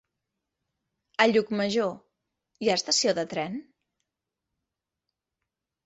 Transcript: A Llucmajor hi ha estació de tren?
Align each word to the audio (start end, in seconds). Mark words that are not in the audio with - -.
A 1.25 1.27
Llucmajor 1.33 1.93
hi 2.65 2.71
ha 2.73 2.79
estació 2.83 3.17
de 3.21 3.29
tren? 3.35 3.63